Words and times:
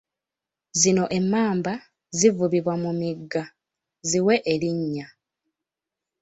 Zino 0.79 1.03
emmamba 1.17 1.73
zivubibwa 2.17 2.73
mu 2.83 2.91
migga 2.99 3.43
ziwe 4.09 4.35
erinnya. 4.53 5.07